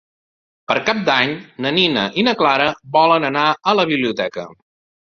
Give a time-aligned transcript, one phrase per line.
[0.71, 1.35] Per Cap d'Any
[1.67, 2.69] na Nina i na Clara
[2.99, 4.53] volen anar a la biblioteca.